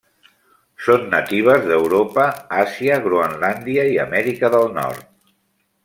Són 0.85 1.03
natives 1.11 1.67
d'Europa, 1.73 2.25
Àsia, 2.63 2.99
Groenlàndia 3.05 3.85
i 3.93 3.97
l'Amèrica 3.99 4.53
del 4.57 4.71
nord. 4.81 5.07